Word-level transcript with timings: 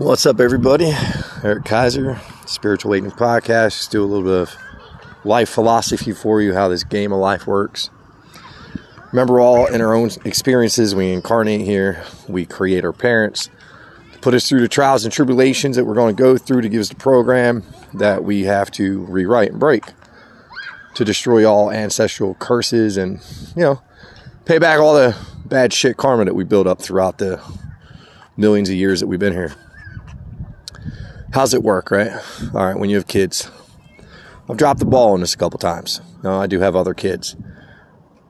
What's 0.00 0.24
up, 0.24 0.40
everybody? 0.40 0.94
Eric 1.44 1.66
Kaiser, 1.66 2.18
Spiritual 2.46 2.90
Awakening 2.90 3.18
Podcast. 3.18 3.76
Just 3.76 3.90
do 3.90 4.02
a 4.02 4.06
little 4.06 4.24
bit 4.24 4.32
of 4.32 4.56
life 5.26 5.50
philosophy 5.50 6.12
for 6.12 6.40
you, 6.40 6.54
how 6.54 6.68
this 6.68 6.84
game 6.84 7.12
of 7.12 7.18
life 7.18 7.46
works. 7.46 7.90
Remember, 9.12 9.38
all 9.40 9.66
in 9.66 9.82
our 9.82 9.92
own 9.92 10.08
experiences, 10.24 10.94
we 10.94 11.12
incarnate 11.12 11.60
here, 11.60 12.02
we 12.26 12.46
create 12.46 12.82
our 12.82 12.94
parents, 12.94 13.50
put 14.22 14.32
us 14.32 14.48
through 14.48 14.62
the 14.62 14.68
trials 14.68 15.04
and 15.04 15.12
tribulations 15.12 15.76
that 15.76 15.84
we're 15.84 15.92
going 15.92 16.16
to 16.16 16.22
go 16.22 16.38
through 16.38 16.62
to 16.62 16.70
give 16.70 16.80
us 16.80 16.88
the 16.88 16.94
program 16.94 17.62
that 17.92 18.24
we 18.24 18.44
have 18.44 18.70
to 18.70 19.00
rewrite 19.00 19.50
and 19.50 19.60
break 19.60 19.84
to 20.94 21.04
destroy 21.04 21.44
all 21.46 21.70
ancestral 21.70 22.36
curses 22.36 22.96
and, 22.96 23.20
you 23.54 23.62
know, 23.62 23.82
pay 24.46 24.56
back 24.56 24.80
all 24.80 24.94
the 24.94 25.14
bad 25.44 25.74
shit 25.74 25.98
karma 25.98 26.24
that 26.24 26.34
we 26.34 26.42
built 26.42 26.66
up 26.66 26.80
throughout 26.80 27.18
the 27.18 27.38
millions 28.38 28.70
of 28.70 28.76
years 28.76 29.00
that 29.00 29.06
we've 29.06 29.20
been 29.20 29.34
here. 29.34 29.54
How's 31.32 31.54
it 31.54 31.62
work, 31.62 31.92
right? 31.92 32.10
All 32.54 32.66
right, 32.66 32.76
when 32.76 32.90
you 32.90 32.96
have 32.96 33.06
kids. 33.06 33.50
I've 34.48 34.56
dropped 34.56 34.80
the 34.80 34.86
ball 34.86 35.12
on 35.12 35.20
this 35.20 35.32
a 35.32 35.36
couple 35.36 35.60
times. 35.60 36.00
No, 36.24 36.40
I 36.40 36.48
do 36.48 36.58
have 36.58 36.74
other 36.74 36.92
kids. 36.92 37.36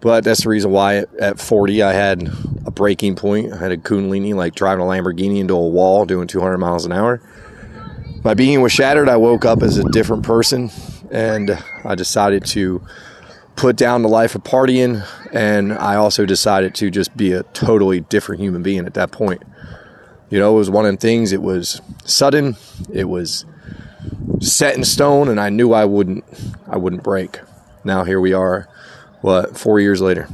But 0.00 0.22
that's 0.22 0.42
the 0.42 0.50
reason 0.50 0.70
why 0.70 1.04
at 1.18 1.40
40 1.40 1.82
I 1.82 1.92
had 1.94 2.30
a 2.66 2.70
breaking 2.70 3.16
point. 3.16 3.54
I 3.54 3.56
had 3.56 3.72
a 3.72 3.78
Kundalini, 3.78 4.34
like 4.34 4.54
driving 4.54 4.84
a 4.84 4.88
Lamborghini 4.88 5.38
into 5.38 5.54
a 5.54 5.66
wall 5.66 6.04
doing 6.04 6.26
200 6.26 6.58
miles 6.58 6.84
an 6.84 6.92
hour. 6.92 7.22
My 8.22 8.34
being 8.34 8.60
was 8.60 8.72
shattered. 8.72 9.08
I 9.08 9.16
woke 9.16 9.46
up 9.46 9.62
as 9.62 9.78
a 9.78 9.84
different 9.84 10.24
person 10.24 10.70
and 11.10 11.58
I 11.84 11.94
decided 11.94 12.44
to 12.46 12.82
put 13.56 13.76
down 13.76 14.02
the 14.02 14.10
life 14.10 14.34
of 14.34 14.44
partying. 14.44 15.06
And 15.32 15.72
I 15.72 15.96
also 15.96 16.26
decided 16.26 16.74
to 16.76 16.90
just 16.90 17.16
be 17.16 17.32
a 17.32 17.44
totally 17.44 18.00
different 18.00 18.42
human 18.42 18.62
being 18.62 18.84
at 18.84 18.92
that 18.94 19.10
point. 19.10 19.42
You 20.30 20.38
know, 20.38 20.54
it 20.54 20.58
was 20.58 20.70
one 20.70 20.86
of 20.86 20.92
the 20.92 20.96
things, 20.96 21.32
it 21.32 21.42
was 21.42 21.80
sudden, 22.04 22.56
it 22.92 23.08
was 23.08 23.44
set 24.40 24.76
in 24.76 24.84
stone, 24.84 25.28
and 25.28 25.40
I 25.40 25.50
knew 25.50 25.72
I 25.72 25.84
wouldn't 25.84 26.24
I 26.68 26.76
wouldn't 26.76 27.02
break. 27.02 27.40
Now 27.82 28.04
here 28.04 28.20
we 28.20 28.32
are, 28.32 28.68
what, 29.22 29.58
four 29.58 29.80
years 29.80 30.00
later. 30.00 30.28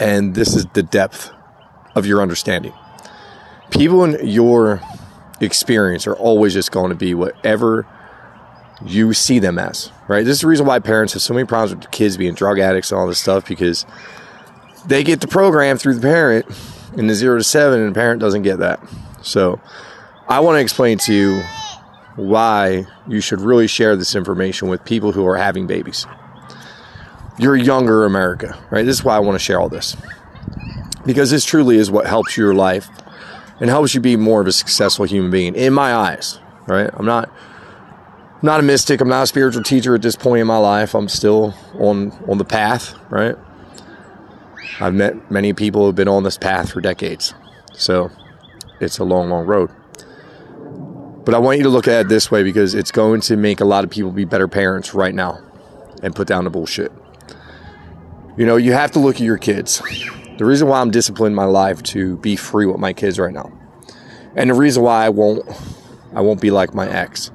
And 0.00 0.34
this 0.34 0.56
is 0.56 0.66
the 0.72 0.82
depth 0.82 1.30
of 1.94 2.06
your 2.06 2.22
understanding. 2.22 2.72
People 3.70 4.04
in 4.04 4.26
your 4.26 4.80
experience 5.40 6.06
are 6.06 6.14
always 6.14 6.54
just 6.54 6.72
going 6.72 6.90
to 6.90 6.96
be 6.96 7.14
whatever 7.14 7.86
you 8.84 9.12
see 9.12 9.38
them 9.38 9.58
as, 9.58 9.90
right? 10.08 10.24
This 10.24 10.36
is 10.36 10.40
the 10.42 10.46
reason 10.46 10.66
why 10.66 10.78
parents 10.78 11.12
have 11.14 11.22
so 11.22 11.34
many 11.34 11.46
problems 11.46 11.74
with 11.74 11.90
kids 11.90 12.16
being 12.16 12.34
drug 12.34 12.58
addicts 12.58 12.90
and 12.90 12.98
all 12.98 13.06
this 13.06 13.18
stuff 13.18 13.46
because 13.46 13.84
they 14.86 15.02
get 15.02 15.20
the 15.20 15.28
program 15.28 15.78
through 15.78 15.94
the 15.94 16.00
parent 16.00 16.46
in 16.96 17.06
the 17.06 17.14
zero 17.14 17.38
to 17.38 17.44
seven, 17.44 17.80
and 17.80 17.94
the 17.94 17.98
parent 17.98 18.20
doesn't 18.20 18.42
get 18.42 18.58
that. 18.58 18.80
So, 19.22 19.60
I 20.28 20.40
want 20.40 20.56
to 20.56 20.60
explain 20.60 20.98
to 20.98 21.14
you 21.14 21.42
why 22.16 22.86
you 23.06 23.20
should 23.20 23.40
really 23.40 23.66
share 23.66 23.94
this 23.94 24.14
information 24.14 24.68
with 24.68 24.84
people 24.84 25.12
who 25.12 25.26
are 25.26 25.36
having 25.36 25.66
babies. 25.66 26.06
You're 27.38 27.56
younger 27.56 28.04
America, 28.04 28.58
right? 28.70 28.84
This 28.84 28.96
is 28.96 29.04
why 29.04 29.16
I 29.16 29.18
want 29.18 29.36
to 29.36 29.44
share 29.44 29.60
all 29.60 29.68
this. 29.68 29.96
Because 31.04 31.30
this 31.30 31.44
truly 31.44 31.76
is 31.76 31.90
what 31.90 32.06
helps 32.06 32.36
your 32.36 32.54
life 32.54 32.88
and 33.60 33.70
helps 33.70 33.94
you 33.94 34.00
be 34.00 34.16
more 34.16 34.40
of 34.40 34.46
a 34.46 34.52
successful 34.52 35.04
human 35.04 35.30
being 35.30 35.54
in 35.54 35.72
my 35.72 35.94
eyes, 35.94 36.40
right? 36.66 36.90
I'm 36.92 37.06
not 37.06 37.30
not 38.42 38.60
a 38.60 38.62
mystic, 38.62 39.00
I'm 39.00 39.08
not 39.08 39.22
a 39.22 39.26
spiritual 39.26 39.62
teacher 39.62 39.94
at 39.94 40.02
this 40.02 40.16
point 40.16 40.40
in 40.40 40.46
my 40.46 40.58
life. 40.58 40.94
I'm 40.94 41.08
still 41.08 41.54
on 41.74 42.12
on 42.28 42.38
the 42.38 42.44
path, 42.44 42.94
right? 43.10 43.36
I've 44.80 44.94
met 44.94 45.30
many 45.30 45.52
people 45.52 45.82
who 45.82 45.86
have 45.86 45.96
been 45.96 46.08
on 46.08 46.22
this 46.22 46.38
path 46.38 46.72
for 46.72 46.80
decades. 46.80 47.34
So 47.72 48.10
it's 48.80 48.98
a 48.98 49.04
long, 49.04 49.30
long 49.30 49.46
road. 49.46 49.70
But 51.24 51.34
I 51.34 51.38
want 51.38 51.58
you 51.58 51.64
to 51.64 51.70
look 51.70 51.88
at 51.88 52.02
it 52.02 52.08
this 52.08 52.30
way 52.30 52.42
because 52.42 52.74
it's 52.74 52.92
going 52.92 53.20
to 53.22 53.36
make 53.36 53.60
a 53.60 53.64
lot 53.64 53.84
of 53.84 53.90
people 53.90 54.12
be 54.12 54.24
better 54.24 54.46
parents 54.46 54.94
right 54.94 55.14
now 55.14 55.40
and 56.02 56.14
put 56.14 56.28
down 56.28 56.44
the 56.44 56.50
bullshit. 56.50 56.92
You 58.36 58.46
know, 58.46 58.56
you 58.56 58.72
have 58.72 58.92
to 58.92 58.98
look 58.98 59.16
at 59.16 59.22
your 59.22 59.38
kids. 59.38 59.82
The 60.38 60.44
reason 60.44 60.68
why 60.68 60.80
I'm 60.80 60.90
disciplined 60.90 61.34
my 61.34 61.44
life 61.44 61.82
to 61.84 62.16
be 62.18 62.36
free 62.36 62.66
with 62.66 62.78
my 62.78 62.92
kids 62.92 63.18
right 63.18 63.32
now. 63.32 63.50
And 64.36 64.50
the 64.50 64.54
reason 64.54 64.82
why 64.82 65.06
I 65.06 65.08
won't 65.08 65.48
I 66.14 66.20
won't 66.20 66.40
be 66.40 66.50
like 66.50 66.74
my 66.74 66.88
ex. 66.88 67.30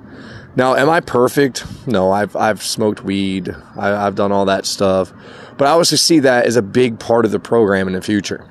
Now, 0.55 0.75
am 0.75 0.89
I 0.89 0.99
perfect? 0.99 1.65
No, 1.87 2.11
I've 2.11 2.35
I've 2.35 2.61
smoked 2.61 3.03
weed. 3.03 3.55
I, 3.77 3.87
have 3.87 4.15
done 4.15 4.33
all 4.33 4.45
that 4.45 4.65
stuff. 4.65 5.13
But 5.57 5.67
I 5.67 5.71
also 5.71 5.95
see 5.95 6.19
that 6.19 6.45
as 6.45 6.57
a 6.57 6.61
big 6.61 6.99
part 6.99 7.23
of 7.23 7.31
the 7.31 7.39
program 7.39 7.87
in 7.87 7.93
the 7.93 8.01
future. 8.01 8.47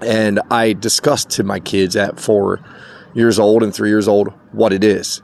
And 0.00 0.40
I 0.50 0.72
discussed 0.72 1.30
to 1.30 1.44
my 1.44 1.60
kids 1.60 1.94
at 1.94 2.18
four 2.18 2.60
years 3.14 3.38
old 3.38 3.62
and 3.62 3.72
three 3.72 3.90
years 3.90 4.08
old 4.08 4.32
what 4.50 4.72
it 4.72 4.82
is. 4.82 5.22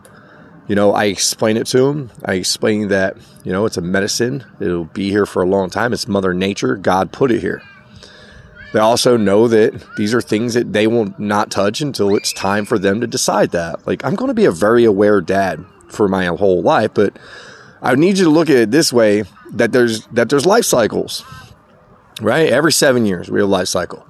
You 0.68 0.76
know, 0.76 0.92
I 0.92 1.06
explain 1.06 1.56
it 1.56 1.66
to 1.68 1.78
them. 1.78 2.12
I 2.24 2.34
explain 2.34 2.88
that, 2.88 3.16
you 3.42 3.50
know, 3.50 3.66
it's 3.66 3.76
a 3.76 3.82
medicine. 3.82 4.44
It'll 4.60 4.84
be 4.84 5.10
here 5.10 5.26
for 5.26 5.42
a 5.42 5.48
long 5.48 5.70
time. 5.70 5.92
It's 5.92 6.06
Mother 6.06 6.32
Nature. 6.32 6.76
God 6.76 7.10
put 7.10 7.32
it 7.32 7.40
here. 7.40 7.62
They 8.72 8.78
also 8.78 9.16
know 9.16 9.48
that 9.48 9.84
these 9.96 10.14
are 10.14 10.20
things 10.20 10.54
that 10.54 10.72
they 10.72 10.86
will 10.86 11.12
not 11.18 11.50
touch 11.50 11.80
until 11.80 12.14
it's 12.14 12.32
time 12.32 12.64
for 12.64 12.78
them 12.78 13.00
to 13.00 13.08
decide 13.08 13.50
that. 13.50 13.84
Like, 13.84 14.04
I'm 14.04 14.14
going 14.14 14.28
to 14.28 14.34
be 14.34 14.44
a 14.44 14.52
very 14.52 14.84
aware 14.84 15.20
dad 15.20 15.64
for 15.90 16.08
my 16.08 16.26
whole 16.26 16.62
life, 16.62 16.92
but 16.94 17.18
I 17.82 17.94
need 17.94 18.18
you 18.18 18.24
to 18.24 18.30
look 18.30 18.50
at 18.50 18.56
it 18.56 18.70
this 18.70 18.92
way 18.92 19.24
that 19.52 19.72
there's 19.72 20.06
that 20.08 20.28
there's 20.28 20.46
life 20.46 20.64
cycles. 20.64 21.24
Right? 22.20 22.50
Every 22.50 22.72
7 22.72 23.06
years 23.06 23.30
we 23.30 23.40
have 23.40 23.48
a 23.48 23.52
life 23.52 23.68
cycle. 23.68 24.06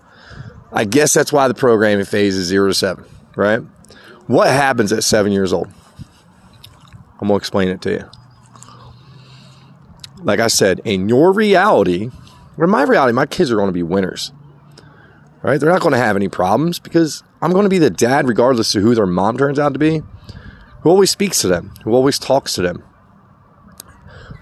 I 0.72 0.84
guess 0.84 1.14
that's 1.14 1.32
why 1.32 1.48
the 1.48 1.54
programming 1.54 2.04
phase 2.04 2.36
is 2.36 2.46
0 2.46 2.69
to 2.69 2.74
7, 2.74 3.04
right? 3.36 3.60
What 4.26 4.48
happens 4.48 4.92
at 4.92 5.04
7 5.04 5.32
years 5.32 5.52
old? 5.52 5.69
I'm 7.20 7.28
going 7.28 7.30
to 7.30 7.36
explain 7.36 7.69
it 7.69 7.82
to 7.82 7.90
you. 7.90 8.10
Like 10.22 10.40
I 10.40 10.48
said, 10.48 10.80
in 10.84 11.08
your 11.08 11.32
reality, 11.32 12.10
or 12.56 12.66
my 12.66 12.82
reality, 12.82 13.12
my 13.12 13.26
kids 13.26 13.50
are 13.50 13.56
going 13.56 13.69
to 13.69 13.72
be 13.72 13.82
winners. 13.82 14.32
Right? 15.42 15.58
They're 15.58 15.70
not 15.70 15.80
going 15.80 15.92
to 15.92 15.98
have 15.98 16.16
any 16.16 16.28
problems 16.28 16.78
because 16.78 17.22
I'm 17.40 17.52
going 17.52 17.64
to 17.64 17.70
be 17.70 17.78
the 17.78 17.90
dad, 17.90 18.28
regardless 18.28 18.74
of 18.74 18.82
who 18.82 18.94
their 18.94 19.06
mom 19.06 19.38
turns 19.38 19.58
out 19.58 19.72
to 19.72 19.78
be, 19.78 20.02
who 20.82 20.91
always 20.91 21.10
speaks 21.10 21.41
to 21.42 21.48
them, 21.48 21.72
who 21.84 21.92
always 21.92 22.18
talks 22.18 22.54
to 22.54 22.62
them, 22.62 22.82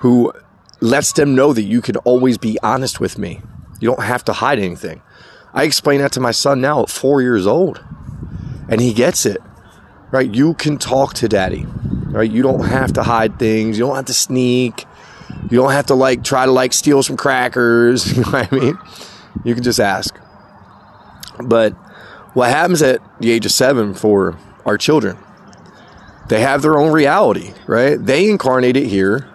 who 0.00 0.32
lets 0.80 1.12
them 1.12 1.34
know 1.34 1.52
that 1.52 1.62
you 1.62 1.80
can 1.80 1.96
always 1.98 2.38
be 2.38 2.58
honest 2.62 3.00
with 3.00 3.18
me. 3.18 3.40
You 3.80 3.88
don't 3.90 4.04
have 4.04 4.24
to 4.24 4.32
hide 4.32 4.58
anything. 4.58 5.02
I 5.52 5.64
explain 5.64 6.00
that 6.00 6.12
to 6.12 6.20
my 6.20 6.30
son 6.30 6.60
now 6.60 6.82
at 6.82 6.90
four 6.90 7.22
years 7.22 7.46
old, 7.46 7.82
and 8.68 8.80
he 8.80 8.92
gets 8.92 9.26
it. 9.26 9.38
Right? 10.10 10.32
You 10.32 10.54
can 10.54 10.78
talk 10.78 11.14
to 11.14 11.28
daddy. 11.28 11.66
Right? 11.66 12.30
You 12.30 12.42
don't 12.42 12.64
have 12.64 12.94
to 12.94 13.02
hide 13.02 13.38
things. 13.38 13.78
You 13.78 13.86
don't 13.86 13.96
have 13.96 14.06
to 14.06 14.14
sneak. 14.14 14.86
You 15.50 15.58
don't 15.58 15.72
have 15.72 15.86
to 15.86 15.94
like 15.94 16.24
try 16.24 16.46
to 16.46 16.52
like 16.52 16.72
steal 16.72 17.02
some 17.02 17.16
crackers. 17.16 18.06
You 18.16 18.22
know 18.22 18.30
what 18.30 18.52
I 18.52 18.56
mean? 18.56 18.78
You 19.44 19.54
can 19.54 19.62
just 19.62 19.80
ask. 19.80 20.18
But 21.42 21.72
what 22.34 22.50
happens 22.50 22.82
at 22.82 23.00
the 23.20 23.30
age 23.30 23.44
of 23.46 23.52
seven 23.52 23.94
for 23.94 24.38
our 24.64 24.78
children? 24.78 25.18
They 26.28 26.40
have 26.40 26.62
their 26.62 26.78
own 26.78 26.92
reality, 26.92 27.54
right? 27.66 27.96
They 27.96 28.28
incarnate 28.28 28.76
it 28.76 28.86
here 28.86 29.28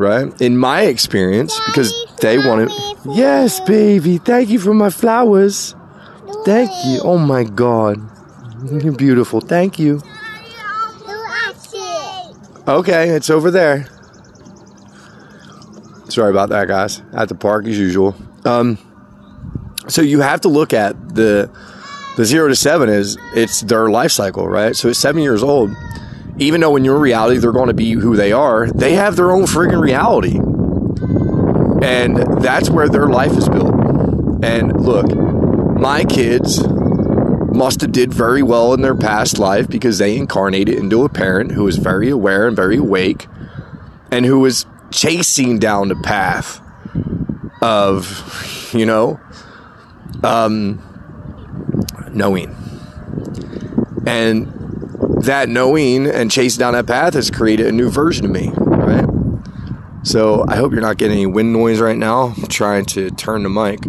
right? 0.00 0.40
In 0.40 0.56
my 0.56 0.82
experience, 0.82 1.60
because 1.66 1.92
they 2.20 2.38
want 2.38 2.70
it. 2.70 2.96
Yes, 3.04 3.60
baby. 3.60 4.18
Thank 4.18 4.48
you 4.48 4.58
for 4.58 4.72
my 4.72 4.88
flowers. 4.90 5.74
Thank 6.44 6.70
you. 6.86 7.00
Oh 7.02 7.18
my 7.18 7.44
God. 7.44 7.98
You're 8.70 8.92
beautiful. 8.96 9.40
Thank 9.40 9.78
you. 9.78 10.00
Okay, 12.66 13.10
it's 13.10 13.30
over 13.30 13.50
there. 13.50 13.86
Sorry 16.08 16.30
about 16.30 16.48
that, 16.48 16.66
guys. 16.66 17.02
At 17.12 17.28
the 17.28 17.34
park 17.34 17.66
as 17.66 17.78
usual. 17.78 18.16
Um, 18.44 18.78
so 19.88 20.02
you 20.02 20.20
have 20.20 20.40
to 20.42 20.48
look 20.48 20.72
at 20.72 21.14
the 21.14 21.50
the 22.16 22.24
zero 22.24 22.48
to 22.48 22.56
seven 22.56 22.88
is 22.88 23.16
it's 23.34 23.60
their 23.62 23.90
life 23.90 24.12
cycle, 24.12 24.48
right? 24.48 24.74
So 24.76 24.88
at 24.88 24.96
seven 24.96 25.22
years 25.22 25.42
old, 25.42 25.74
even 26.38 26.60
though 26.60 26.76
in 26.76 26.84
your 26.84 26.98
reality 26.98 27.38
they're 27.38 27.52
going 27.52 27.68
to 27.68 27.74
be 27.74 27.92
who 27.92 28.16
they 28.16 28.32
are, 28.32 28.68
they 28.70 28.94
have 28.94 29.16
their 29.16 29.30
own 29.30 29.44
friggin' 29.44 29.80
reality. 29.80 30.38
And 31.86 32.42
that's 32.42 32.68
where 32.70 32.88
their 32.88 33.08
life 33.08 33.36
is 33.36 33.48
built. 33.48 33.74
And 34.42 34.80
look, 34.80 35.14
my 35.78 36.04
kids 36.04 36.62
must 37.52 37.80
have 37.80 37.92
did 37.92 38.12
very 38.12 38.42
well 38.42 38.74
in 38.74 38.80
their 38.80 38.94
past 38.94 39.38
life 39.38 39.68
because 39.68 39.98
they 39.98 40.16
incarnated 40.16 40.76
into 40.76 41.04
a 41.04 41.08
parent 41.08 41.52
who 41.52 41.64
was 41.64 41.76
very 41.76 42.08
aware 42.08 42.46
and 42.46 42.56
very 42.56 42.76
awake 42.76 43.26
and 44.10 44.24
who 44.24 44.40
was 44.40 44.66
chasing 44.90 45.58
down 45.58 45.88
the 45.88 45.96
path 45.96 46.60
of, 47.62 48.70
you 48.72 48.86
know, 48.86 49.20
um, 50.22 50.82
knowing. 52.14 52.54
And 54.06 54.52
that 55.24 55.48
knowing 55.48 56.06
and 56.06 56.30
chasing 56.30 56.58
down 56.58 56.72
that 56.74 56.86
path 56.86 57.14
has 57.14 57.30
created 57.30 57.66
a 57.66 57.72
new 57.72 57.90
version 57.90 58.24
of 58.24 58.30
me, 58.30 58.50
right? 58.56 59.06
So 60.02 60.44
I 60.48 60.56
hope 60.56 60.72
you're 60.72 60.80
not 60.80 60.96
getting 60.96 61.18
any 61.18 61.26
wind 61.26 61.52
noise 61.52 61.80
right 61.80 61.96
now. 61.96 62.34
I'm 62.36 62.46
trying 62.46 62.86
to 62.86 63.10
turn 63.10 63.42
the 63.42 63.50
mic. 63.50 63.80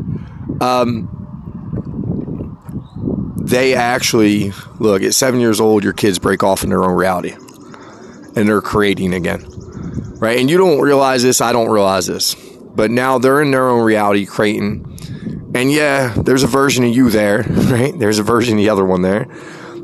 Um, 0.61 1.17
they 3.37 3.73
actually 3.75 4.51
look 4.79 5.01
at 5.01 5.13
seven 5.13 5.39
years 5.39 5.59
old, 5.59 5.83
your 5.83 5.93
kids 5.93 6.19
break 6.19 6.43
off 6.43 6.63
in 6.63 6.69
their 6.69 6.83
own 6.83 6.95
reality 6.95 7.35
and 8.35 8.47
they're 8.47 8.61
creating 8.61 9.13
again. 9.13 9.45
Right? 10.19 10.39
And 10.39 10.49
you 10.49 10.57
don't 10.57 10.79
realize 10.79 11.23
this, 11.23 11.41
I 11.41 11.51
don't 11.51 11.69
realize 11.69 12.07
this. 12.07 12.35
But 12.35 12.91
now 12.91 13.17
they're 13.17 13.41
in 13.41 13.51
their 13.51 13.67
own 13.67 13.83
reality 13.83 14.25
creating. 14.25 14.90
And 15.53 15.71
yeah, 15.71 16.13
there's 16.15 16.43
a 16.43 16.47
version 16.47 16.83
of 16.85 16.95
you 16.95 17.09
there, 17.09 17.43
right? 17.47 17.97
There's 17.97 18.19
a 18.19 18.23
version 18.23 18.55
of 18.55 18.57
the 18.57 18.69
other 18.69 18.85
one 18.85 19.01
there. 19.01 19.27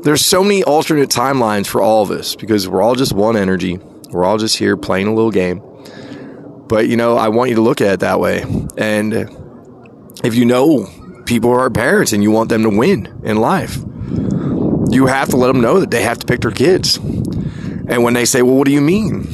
There's 0.02 0.24
so 0.24 0.42
many 0.42 0.62
alternate 0.62 1.10
timelines 1.10 1.66
for 1.66 1.82
all 1.82 2.02
of 2.02 2.10
us 2.10 2.36
because 2.36 2.68
we're 2.68 2.82
all 2.82 2.94
just 2.94 3.12
one 3.12 3.36
energy. 3.36 3.78
We're 4.10 4.24
all 4.24 4.38
just 4.38 4.56
here 4.56 4.76
playing 4.76 5.08
a 5.08 5.14
little 5.14 5.30
game. 5.30 5.60
But 6.68 6.88
you 6.88 6.96
know, 6.96 7.16
I 7.16 7.28
want 7.28 7.50
you 7.50 7.56
to 7.56 7.62
look 7.62 7.80
at 7.80 7.94
it 7.94 8.00
that 8.00 8.20
way. 8.20 8.44
And 8.76 9.12
if 10.24 10.34
you 10.34 10.44
know 10.44 10.86
people 11.26 11.50
are 11.50 11.68
parents 11.70 12.12
and 12.12 12.22
you 12.22 12.30
want 12.30 12.48
them 12.48 12.62
to 12.62 12.70
win 12.70 13.20
in 13.24 13.38
life, 13.38 13.76
you 14.90 15.06
have 15.06 15.28
to 15.30 15.36
let 15.36 15.48
them 15.48 15.60
know 15.60 15.80
that 15.80 15.90
they 15.90 16.02
have 16.02 16.18
to 16.18 16.26
pick 16.26 16.40
their 16.40 16.50
kids. 16.50 16.96
And 16.96 18.02
when 18.02 18.14
they 18.14 18.24
say, 18.24 18.42
Well, 18.42 18.54
what 18.54 18.66
do 18.66 18.72
you 18.72 18.80
mean? 18.80 19.28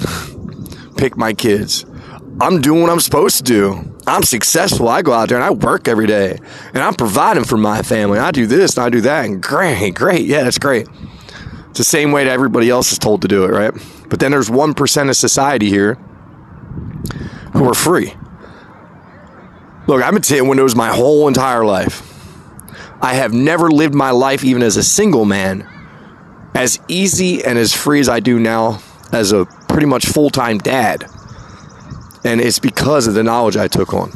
pick 0.97 1.17
my 1.17 1.33
kids. 1.33 1.85
I'm 2.41 2.61
doing 2.61 2.83
what 2.83 2.91
I'm 2.91 3.01
supposed 3.01 3.37
to 3.39 3.43
do. 3.43 3.94
I'm 4.07 4.23
successful. 4.23 4.89
I 4.89 5.03
go 5.03 5.13
out 5.13 5.29
there 5.29 5.39
and 5.39 5.45
I 5.45 5.51
work 5.51 5.89
every 5.89 6.07
day 6.07 6.39
and 6.75 6.83
I'm 6.83 6.95
providing 6.95 7.45
for 7.45 7.57
my 7.57 7.83
family. 7.83 8.19
I 8.19 8.31
do 8.31 8.47
this 8.47 8.77
and 8.77 8.85
I 8.85 8.91
do 8.91 9.01
that. 9.03 9.25
And 9.25 9.43
great, 9.43 9.95
great. 9.95 10.27
Yeah, 10.27 10.45
that's 10.45 10.59
great. 10.59 10.87
It's 11.71 11.79
the 11.79 11.85
same 11.85 12.13
way 12.13 12.25
that 12.25 12.31
everybody 12.31 12.71
else 12.71 12.93
is 12.93 12.99
told 12.99 13.23
to 13.23 13.29
do 13.29 13.45
it, 13.45 13.49
right? 13.49 13.73
But 14.09 14.21
then 14.21 14.31
there's 14.31 14.51
1% 14.51 15.09
of 15.09 15.17
society 15.17 15.71
here 15.71 15.95
who 17.55 17.69
are 17.69 17.75
free. 17.75 18.15
Look, 19.87 20.03
I've 20.03 20.13
been 20.13 20.23
taking 20.23 20.49
windows 20.49 20.75
my 20.75 20.95
whole 20.95 21.29
entire 21.29 21.65
life. 21.65 22.11
I 23.03 23.15
have 23.15 23.33
never 23.33 23.71
lived 23.71 23.95
my 23.95 24.13
life, 24.13 24.45
even 24.45 24.63
as 24.63 24.77
a 24.77 24.83
single 24.83 25.25
man, 25.25 25.69
as 26.55 26.79
easy 26.89 27.45
and 27.45 27.59
as 27.59 27.75
free 27.75 28.01
as 28.01 28.09
I 28.09 28.21
do 28.21 28.39
now 28.39 28.81
as 29.13 29.33
a 29.33 29.45
pretty 29.69 29.87
much 29.87 30.07
full 30.07 30.31
time 30.31 30.59
dad. 30.59 31.05
And 32.25 32.41
it's 32.41 32.59
because 32.59 33.07
of 33.07 33.15
the 33.15 33.23
knowledge 33.23 33.57
I 33.57 33.69
took 33.69 33.93
on. 33.93 34.11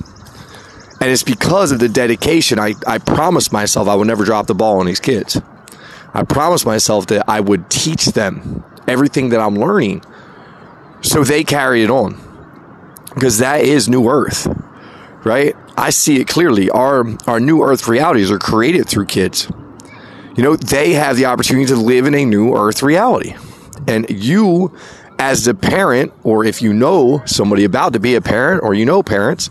And 1.00 1.10
it's 1.10 1.22
because 1.22 1.70
of 1.70 1.78
the 1.78 1.88
dedication 1.88 2.58
I, 2.58 2.74
I 2.86 2.98
promised 2.98 3.52
myself 3.52 3.86
I 3.86 3.94
would 3.94 4.06
never 4.06 4.24
drop 4.24 4.46
the 4.46 4.54
ball 4.54 4.80
on 4.80 4.86
these 4.86 5.00
kids. 5.00 5.40
I 6.12 6.24
promised 6.24 6.66
myself 6.66 7.06
that 7.08 7.28
I 7.28 7.40
would 7.40 7.70
teach 7.70 8.06
them 8.06 8.64
everything 8.88 9.28
that 9.28 9.40
I'm 9.40 9.54
learning 9.54 10.02
so 11.02 11.22
they 11.22 11.44
carry 11.44 11.82
it 11.82 11.90
on. 11.90 12.24
Because 13.14 13.38
that 13.38 13.60
is 13.62 13.88
New 13.88 14.08
Earth, 14.08 14.46
right? 15.24 15.54
I 15.76 15.90
see 15.90 16.20
it 16.20 16.28
clearly. 16.28 16.70
Our, 16.70 17.04
our 17.26 17.40
New 17.40 17.62
Earth 17.62 17.88
realities 17.88 18.30
are 18.30 18.38
created 18.38 18.88
through 18.88 19.06
kids. 19.06 19.50
You 20.36 20.42
know, 20.42 20.56
they 20.56 20.92
have 20.92 21.16
the 21.16 21.26
opportunity 21.26 21.66
to 21.66 21.76
live 21.76 22.06
in 22.06 22.14
a 22.14 22.24
New 22.24 22.54
Earth 22.54 22.82
reality. 22.82 23.34
And 23.86 24.08
you 24.10 24.76
as 25.18 25.46
a 25.46 25.54
parent, 25.54 26.12
or 26.22 26.44
if 26.44 26.62
you 26.62 26.72
know 26.72 27.22
somebody 27.26 27.64
about 27.64 27.92
to 27.94 28.00
be 28.00 28.14
a 28.14 28.20
parent, 28.20 28.62
or 28.62 28.74
you 28.74 28.84
know 28.84 29.02
parents, 29.02 29.50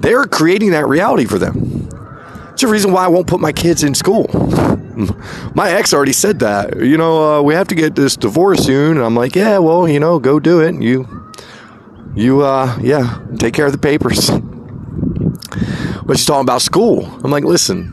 they're 0.00 0.24
creating 0.24 0.70
that 0.70 0.88
reality 0.88 1.26
for 1.26 1.38
them. 1.38 1.88
It's 2.52 2.62
the 2.62 2.68
reason 2.68 2.92
why 2.92 3.04
I 3.04 3.08
won't 3.08 3.26
put 3.26 3.40
my 3.40 3.52
kids 3.52 3.84
in 3.84 3.94
school. 3.94 4.28
My 5.54 5.70
ex 5.70 5.94
already 5.94 6.12
said 6.12 6.40
that. 6.40 6.76
You 6.78 6.98
know, 6.98 7.38
uh, 7.38 7.42
we 7.42 7.54
have 7.54 7.68
to 7.68 7.74
get 7.74 7.94
this 7.94 8.16
divorce 8.16 8.64
soon. 8.64 8.98
And 8.98 9.06
I'm 9.06 9.14
like, 9.14 9.34
yeah, 9.34 9.56
well, 9.56 9.88
you 9.88 9.98
know, 9.98 10.18
go 10.18 10.38
do 10.38 10.60
it. 10.60 10.74
You, 10.74 11.08
you, 12.14 12.42
uh, 12.42 12.76
yeah, 12.82 13.18
take 13.38 13.54
care 13.54 13.64
of 13.64 13.72
the 13.72 13.78
papers. 13.78 14.28
but 16.04 16.18
she's 16.18 16.26
talking 16.26 16.42
about 16.42 16.60
school. 16.60 17.06
I'm 17.24 17.30
like, 17.30 17.44
listen, 17.44 17.88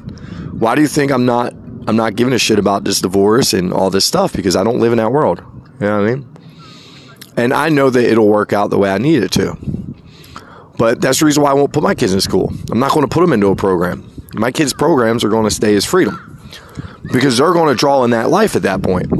why 0.59 0.75
do 0.75 0.81
you 0.81 0.87
think 0.87 1.11
I'm 1.11 1.25
not, 1.25 1.53
I'm 1.87 1.95
not 1.95 2.17
giving 2.17 2.33
a 2.33 2.39
shit 2.39 2.59
about 2.59 2.83
this 2.83 2.99
divorce 2.99 3.53
and 3.53 3.71
all 3.71 3.89
this 3.89 4.03
stuff? 4.03 4.33
Because 4.33 4.57
I 4.57 4.65
don't 4.65 4.79
live 4.79 4.91
in 4.91 4.97
that 4.97 5.13
world. 5.13 5.41
You 5.79 5.87
know 5.87 6.01
what 6.01 6.09
I 6.09 6.15
mean? 6.15 6.36
And 7.37 7.53
I 7.53 7.69
know 7.69 7.89
that 7.89 8.03
it'll 8.03 8.27
work 8.27 8.51
out 8.51 8.71
the 8.71 8.77
way 8.77 8.91
I 8.91 8.97
need 8.97 9.23
it 9.23 9.31
to. 9.33 9.55
But 10.77 11.01
that's 11.01 11.19
the 11.19 11.25
reason 11.25 11.43
why 11.43 11.51
I 11.51 11.53
won't 11.53 11.71
put 11.71 11.83
my 11.83 11.95
kids 11.95 12.13
in 12.13 12.21
school. 12.21 12.51
I'm 12.71 12.79
not 12.79 12.91
going 12.91 13.07
to 13.07 13.07
put 13.07 13.21
them 13.21 13.31
into 13.31 13.47
a 13.47 13.55
program. 13.55 14.09
My 14.33 14.51
kids' 14.51 14.73
programs 14.73 15.23
are 15.23 15.29
going 15.29 15.45
to 15.45 15.51
stay 15.51 15.75
as 15.75 15.85
freedom 15.85 16.39
because 17.11 17.37
they're 17.37 17.53
going 17.53 17.69
to 17.69 17.75
draw 17.75 18.03
in 18.03 18.11
that 18.11 18.29
life 18.29 18.55
at 18.55 18.63
that 18.63 18.81
point. 18.81 19.11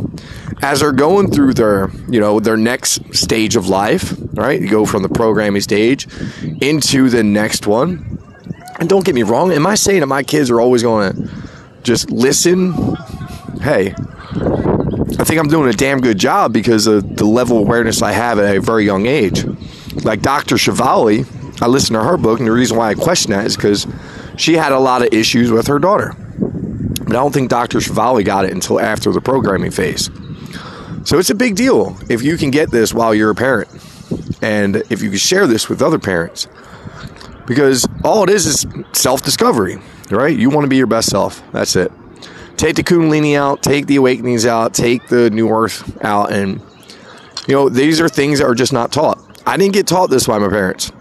As 0.62 0.80
they're 0.80 0.92
going 0.92 1.32
through 1.32 1.54
their, 1.54 1.90
you 2.10 2.20
know, 2.20 2.40
their 2.40 2.58
next 2.58 3.14
stage 3.16 3.56
of 3.56 3.68
life, 3.68 4.16
right? 4.34 4.60
You 4.60 4.70
go 4.70 4.86
from 4.86 5.04
the 5.04 5.10
programming 5.10 5.62
stage 5.62 6.08
into 6.62 7.10
the 7.10 7.24
next 7.24 7.68
one. 7.68 8.20
And 8.80 8.90
don't 8.90 9.06
get 9.06 9.16
me 9.16 9.24
wrong, 9.24 9.52
am 9.52 9.66
I 9.66 9.76
saying 9.76 10.02
that 10.02 10.08
my 10.08 10.24
kids 10.24 10.50
are 10.50 10.60
always 10.60 10.84
going 10.84 11.14
to 11.14 11.32
just 11.84 12.12
listen? 12.12 12.74
Hey, 13.62 13.94
I 15.20 15.24
think 15.24 15.40
I'm 15.40 15.48
doing 15.48 15.68
a 15.68 15.74
damn 15.74 16.00
good 16.00 16.20
job 16.20 16.54
because 16.54 16.86
of 16.86 17.18
the 17.18 17.26
level 17.26 17.58
of 17.58 17.64
awareness 17.64 18.04
I 18.04 18.12
have 18.12 18.38
at 18.38 18.56
a 18.56 18.62
very 18.62 18.86
young 18.86 19.08
age. 19.08 19.44
Like 20.04 20.22
Dr. 20.22 20.56
Shefali, 20.58 21.26
I 21.60 21.66
listened 21.66 21.96
to 21.96 22.04
her 22.04 22.18
book, 22.18 22.38
and 22.38 22.48
the 22.48 22.52
reason 22.52 22.78
why 22.78 22.90
I 22.90 22.94
question 22.94 23.32
that 23.32 23.48
is 23.48 23.56
because 23.56 23.88
she 24.38 24.54
had 24.54 24.74
a 24.74 24.80
lot 24.80 25.02
of 25.02 25.12
issues 25.12 25.52
with 25.52 25.66
her 25.68 25.80
daughter. 25.80 26.14
But 26.38 27.10
I 27.10 27.14
don't 27.14 27.34
think 27.34 27.50
Dr. 27.50 27.80
Shefali 27.80 28.24
got 28.24 28.46
it 28.46 28.52
until 28.52 28.80
after 28.80 29.12
the 29.12 29.20
programming 29.20 29.72
phase. 29.72 30.12
So 31.04 31.18
it's 31.18 31.32
a 31.32 31.36
big 31.36 31.56
deal 31.56 31.98
if 32.10 32.22
you 32.22 32.38
can 32.38 32.52
get 32.52 32.70
this 32.70 32.94
while 32.94 33.16
you're 33.16 33.32
a 33.32 33.36
parent 33.36 33.70
and 34.44 34.76
if 34.92 35.02
you 35.02 35.10
can 35.10 35.18
share 35.18 35.48
this 35.48 35.68
with 35.68 35.82
other 35.82 35.98
parents. 35.98 36.48
Because 37.48 37.88
all 38.04 38.24
it 38.24 38.30
is 38.30 38.46
is 38.46 38.68
self 38.94 39.24
discovery, 39.24 39.78
right? 40.12 40.38
You 40.38 40.52
want 40.52 40.66
to 40.66 40.70
be 40.70 40.78
your 40.78 40.86
best 40.86 41.10
self. 41.10 41.42
That's 41.54 41.76
it 41.76 41.92
take 42.58 42.76
the 42.76 42.84
Kundalini 42.84 43.38
out, 43.38 43.64
take 43.64 43.88
the 43.88 43.96
awakenings 43.96 44.46
out, 44.46 44.74
take 44.74 45.08
the 45.08 45.30
New 45.30 45.50
Earth 45.50 46.04
out, 46.04 46.32
and 46.32 46.62
you 47.48 47.54
know 47.54 47.70
these 47.70 48.02
are 48.02 48.10
things 48.10 48.40
that 48.40 48.46
are 48.46 48.56
just 48.56 48.74
not 48.74 48.92
taught. 48.92 49.20
I 49.46 49.56
didn't 49.56 49.74
get 49.74 49.88
taught 49.88 50.10
this 50.10 50.28
by 50.28 50.40
my 50.40 50.50
parents. 50.50 50.92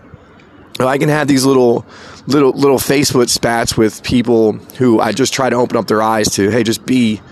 I 0.78 0.98
can 0.98 1.08
have 1.08 1.26
these 1.26 1.44
little, 1.44 1.86
little, 2.26 2.52
little 2.52 2.76
Facebook 2.78 3.30
spats 3.30 3.76
with 3.76 4.02
people 4.02 4.52
who 4.52 5.00
I 5.00 5.12
just 5.12 5.32
try 5.32 5.48
to 5.48 5.56
open 5.56 5.76
up 5.76 5.86
their 5.86 6.02
eyes 6.02 6.28
to. 6.32 6.50
Hey, 6.50 6.62
just 6.62 6.84
be, 6.84 7.22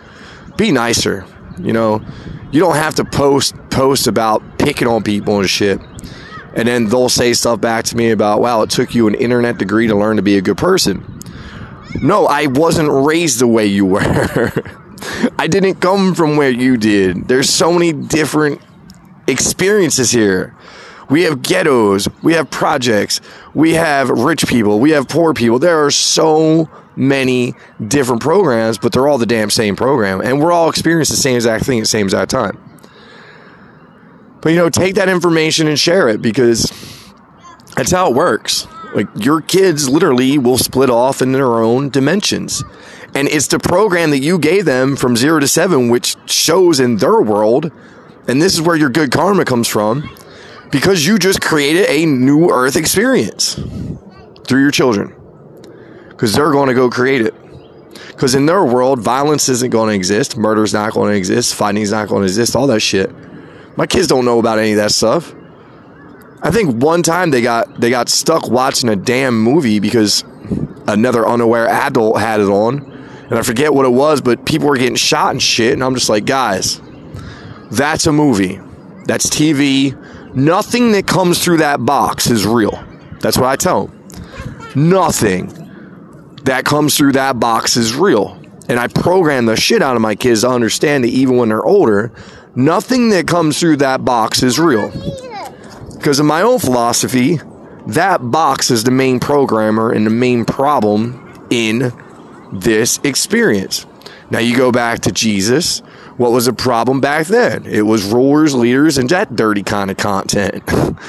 be 0.57 0.73
nicer. 0.73 1.27
You 1.59 1.73
know, 1.73 2.03
you 2.53 2.61
don't 2.61 2.77
have 2.77 2.95
to 2.97 3.05
post 3.05 3.55
post 3.71 4.07
about 4.07 4.59
picking 4.59 4.89
on 4.89 5.03
people 5.03 5.41
and 5.41 5.51
shit. 5.51 5.81
And 6.55 6.69
then 6.69 6.87
they'll 6.87 7.09
say 7.09 7.33
stuff 7.33 7.61
back 7.61 7.85
to 7.87 7.97
me 7.97 8.13
about, 8.13 8.41
wow, 8.41 8.63
it 8.63 8.71
took 8.71 8.95
you 8.95 9.09
an 9.09 9.15
internet 9.15 9.59
degree 9.59 9.89
to 9.89 9.97
learn 9.97 10.17
to 10.17 10.23
be 10.23 10.39
a 10.39 10.41
good 10.41 10.57
person. 10.57 11.21
No, 12.01 12.27
I 12.27 12.47
wasn't 12.47 12.91
raised 12.91 13.39
the 13.39 13.47
way 13.47 13.67
you 13.67 13.87
were. 13.87 14.01
I 15.39 15.47
didn't 15.47 15.77
come 15.77 16.15
from 16.15 16.37
where 16.37 16.51
you 16.51 16.77
did. 16.77 17.29
There's 17.29 17.51
so 17.51 17.73
many 17.73 17.93
different 17.93 18.61
experiences 19.27 20.11
here. 20.11 20.55
We 21.11 21.23
have 21.23 21.43
ghettos, 21.43 22.09
we 22.23 22.33
have 22.33 22.51
projects, 22.51 23.21
we 23.53 23.75
have 23.75 24.09
rich 24.09 24.47
people, 24.47 24.81
we 24.81 24.93
have 24.93 25.09
poor 25.09 25.35
people. 25.35 25.59
There 25.59 25.85
are 25.85 25.91
so 25.91 26.69
many 26.97 27.55
different 27.87 28.23
programs, 28.23 28.79
but 28.79 28.93
they're 28.93 29.07
all 29.07 29.19
the 29.19 29.27
damn 29.27 29.51
same 29.51 29.77
program. 29.77 30.21
And 30.21 30.41
we're 30.41 30.53
all 30.53 30.71
experiencing 30.71 31.15
the 31.15 31.21
same 31.21 31.37
exact 31.37 31.65
thing 31.65 31.79
at 31.79 31.83
the 31.83 31.89
same 31.89 32.07
exact 32.07 32.31
time. 32.31 32.59
But 34.41 34.51
you 34.51 34.57
know, 34.57 34.71
take 34.71 34.95
that 34.97 35.09
information 35.09 35.69
and 35.69 35.79
share 35.79 36.09
it 36.09 36.23
because 36.23 36.71
that's 37.77 37.91
how 37.91 38.11
it 38.11 38.15
works. 38.15 38.67
Like 38.95 39.09
your 39.17 39.41
kids 39.41 39.89
literally 39.89 40.39
will 40.39 40.59
split 40.59 40.89
off 40.89 41.21
in 41.21 41.33
their 41.33 41.63
own 41.63 41.91
dimensions. 41.91 42.63
And 43.15 43.29
it's 43.29 43.49
the 43.49 43.59
program 43.59 44.11
that 44.11 44.21
you 44.21 44.39
gave 44.39 44.65
them 44.65 44.97
from 44.97 45.17
zero 45.17 45.41
to 45.41 45.49
seven, 45.49 45.89
which 45.89 46.17
shows 46.27 46.81
in 46.81 46.97
their 46.97 47.21
world. 47.21 47.73
And 48.29 48.41
this 48.41 48.55
is 48.55 48.63
where 48.63 48.77
your 48.77 48.91
good 48.91 49.11
karma 49.11 49.45
comes 49.45 49.69
from 49.69 50.09
because 50.71 51.07
you 51.07 51.19
just 51.19 51.41
created 51.41 51.87
a 51.89 52.07
new 52.07 52.51
earth 52.51 52.77
experience 52.77 53.55
through 54.47 54.63
your 54.63 54.71
children 54.71 55.15
because 56.09 56.33
they're 56.33 56.53
going 56.53 56.69
to 56.69 56.75
go 56.75 56.89
create 56.89 57.21
it. 57.21 57.35
Because 58.09 58.35
in 58.35 58.47
their 58.47 58.65
world, 58.65 59.01
violence 59.01 59.49
isn't 59.49 59.71
going 59.71 59.89
to 59.89 59.95
exist, 59.95 60.37
murder's 60.37 60.73
not 60.73 60.93
going 60.93 61.11
to 61.11 61.17
exist, 61.17 61.55
fighting's 61.55 61.91
not 61.91 62.09
going 62.09 62.23
to 62.23 62.27
exist, 62.27 62.55
all 62.55 62.69
that 62.69 62.81
shit. 62.81 63.13
My 63.77 63.87
kids 63.87 64.07
don't 64.07 64.25
know 64.25 64.39
about 64.39 64.59
any 64.59 64.73
of 64.73 64.77
that 64.77 64.93
stuff. 64.93 65.35
I 66.45 66.51
think 66.51 66.83
one 66.83 67.03
time 67.03 67.31
they 67.31 67.41
got 67.41 67.81
they 67.81 67.89
got 67.89 68.11
stuck 68.11 68.51
watching 68.51 68.91
a 68.91 68.97
damn 68.97 69.43
movie 69.43 69.81
because 69.81 70.25
another 70.87 71.27
unaware 71.27 71.67
adult 71.67 72.21
had 72.21 72.39
it 72.39 72.51
on, 72.51 72.83
and 73.31 73.39
I 73.39 73.41
forget 73.41 73.73
what 73.73 73.87
it 73.87 73.93
was, 73.93 74.21
but 74.21 74.45
people 74.45 74.69
were 74.69 74.77
getting 74.77 74.95
shot 74.95 75.31
and 75.31 75.43
shit, 75.43 75.73
and 75.73 75.83
I'm 75.83 75.95
just 75.95 76.11
like, 76.11 76.27
guys, 76.27 76.83
that's 77.71 78.07
a 78.07 78.13
movie, 78.13 78.61
that's 79.07 79.27
TV. 79.31 79.99
Nothing 80.35 80.93
that 80.93 81.07
comes 81.07 81.43
through 81.43 81.59
that 81.59 81.87
box 81.87 82.29
is 82.29 82.45
real. 82.47 82.85
That's 83.21 83.39
what 83.39 83.47
I 83.47 83.57
tell 83.57 83.87
them. 83.87 84.05
Nothing 84.75 85.47
that 86.43 86.67
comes 86.67 86.95
through 86.95 87.13
that 87.13 87.41
box 87.41 87.79
is 87.79 87.95
real. 87.95 88.39
And 88.69 88.79
I 88.79 88.89
program 88.89 89.47
the 89.47 89.57
shit 89.57 89.81
out 89.81 89.97
of 89.97 90.03
my 90.03 90.15
kids 90.15 90.43
to 90.43 90.51
understand 90.51 91.05
that 91.05 91.09
even 91.09 91.39
when 91.39 91.49
they're 91.49 91.65
older, 91.65 92.13
nothing 92.55 93.11
that 93.11 93.27
comes 93.27 93.59
through 93.59 93.77
that 93.79 94.05
box 94.05 94.43
is 94.43 94.59
real. 94.59 94.91
Because 96.05 96.21
in 96.21 96.27
my 96.27 96.43
own 96.43 96.59
philosophy, 96.59 97.41
that 97.87 98.19
box 98.19 98.71
is 98.71 98.85
the 98.85 98.91
main 98.91 99.21
programmer 99.21 99.91
and 99.91 100.05
the 100.05 100.11
main 100.11 100.45
problem 100.45 101.47
in 101.49 101.95
this 102.53 103.01
experience. 103.03 103.87
Now 104.29 104.41
you 104.41 104.55
go 104.55 104.71
back 104.71 105.01
to 105.01 105.13
Jesus. 105.13 105.79
What 106.19 106.31
was 106.31 106.45
the 106.45 106.53
problem 106.53 107.01
back 107.01 107.29
then? 107.29 107.65
It 107.65 107.87
was 107.87 108.05
rulers, 108.05 108.55
leaders, 108.55 108.99
and 108.99 109.09
that 109.09 109.35
dirty 109.35 109.63
kind 109.63 109.91
of 109.91 109.97
content. 109.97 110.63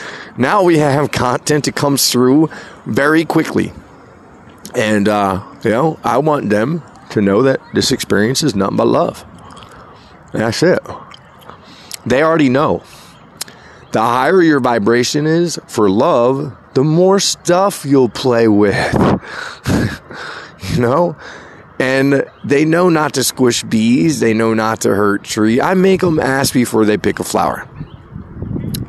now 0.37 0.63
we 0.63 0.77
have 0.77 1.11
content 1.11 1.65
that 1.65 1.75
comes 1.75 2.09
through 2.09 2.49
very 2.85 3.25
quickly. 3.25 3.73
And, 4.75 5.09
uh, 5.09 5.43
you 5.65 5.71
know, 5.71 5.99
I 6.05 6.19
want 6.19 6.49
them 6.49 6.83
to 7.09 7.21
know 7.21 7.41
that 7.41 7.59
this 7.73 7.91
experience 7.91 8.43
is 8.43 8.55
nothing 8.55 8.77
but 8.77 8.87
love. 8.87 9.25
That's 10.31 10.63
it. 10.63 10.79
They 12.05 12.23
already 12.23 12.47
know. 12.47 12.81
The 13.95 14.01
higher 14.01 14.41
your 14.41 14.59
vibration 14.59 15.25
is 15.25 15.57
for 15.67 15.89
love, 15.89 16.53
the 16.73 16.83
more 16.83 17.17
stuff 17.17 17.85
you'll 17.85 18.09
play 18.09 18.49
with. 18.49 18.93
you 20.73 20.81
know? 20.81 21.15
And 21.79 22.25
they 22.43 22.65
know 22.65 22.89
not 22.89 23.13
to 23.13 23.23
squish 23.23 23.63
bees, 23.63 24.19
they 24.19 24.33
know 24.33 24.53
not 24.53 24.81
to 24.81 24.93
hurt 24.93 25.23
tree. 25.23 25.61
I 25.61 25.75
make 25.75 26.01
them 26.01 26.19
ask 26.19 26.53
before 26.53 26.83
they 26.83 26.97
pick 26.97 27.19
a 27.19 27.23
flower. 27.23 27.69